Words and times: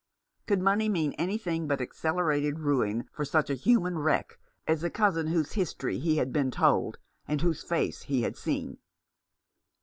Could 0.47 0.63
money 0.63 0.89
mean 0.89 1.13
any 1.19 1.37
thing 1.37 1.67
but 1.67 1.79
accelerated 1.79 2.57
ruin 2.57 3.07
for 3.11 3.23
such 3.23 3.51
a 3.51 3.53
human 3.53 3.99
wreck 3.99 4.39
as 4.65 4.81
the 4.81 4.89
cousin 4.89 5.27
whose 5.27 5.51
history 5.51 5.99
he 5.99 6.17
had 6.17 6.33
been 6.33 6.49
told, 6.49 6.97
and 7.27 7.41
whose 7.41 7.61
face 7.63 8.01
he 8.01 8.23
had 8.23 8.35
seen 8.35 8.79